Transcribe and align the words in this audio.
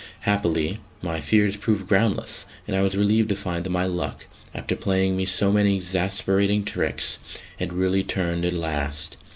Happily 0.21 0.79
my 1.03 1.19
fears 1.19 1.55
proved 1.57 1.87
groundless, 1.87 2.47
and 2.67 2.75
I 2.75 2.81
was 2.81 2.95
relieved 2.97 3.29
to 3.29 3.35
find 3.35 3.63
that 3.63 3.69
my 3.69 3.85
luck 3.85 4.25
after 4.51 4.75
playing 4.75 5.15
me 5.15 5.25
so 5.25 5.51
many 5.51 5.75
exasperating 5.75 6.63
tricks 6.65 7.19
had 7.59 7.71
really 7.71 8.01
turned 8.03 8.43
at 8.43 8.53
last. 8.53 9.17